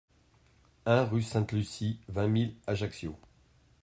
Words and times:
un 0.87 1.03
rue 1.03 1.21
Sainte-Lucie, 1.21 1.99
vingt 2.07 2.25
mille 2.27 2.55
Ajaccio 2.65 3.15